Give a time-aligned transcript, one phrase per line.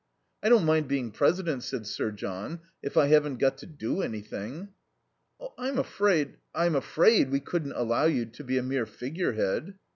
[0.41, 4.69] "I don't mind being president," said Sir John, "if I haven't got to do anything."
[5.59, 9.75] "I'm afraid I'm afraid we couldn't allow you to be a mere figurehead."